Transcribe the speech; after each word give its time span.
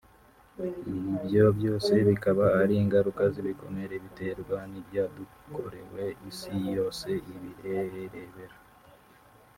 Ibyo 1.19 1.45
byose 1.57 1.91
bikaba 2.07 2.45
ari 2.61 2.73
ingaruka 2.83 3.23
z’ibikomere 3.33 3.93
biterwa 4.03 4.57
n’ibyadukorewe 4.71 6.03
isi 6.29 6.51
yose 6.75 7.09
irebera 7.33 8.57